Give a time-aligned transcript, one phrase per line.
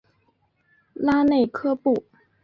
[0.95, 2.05] 拉内科布。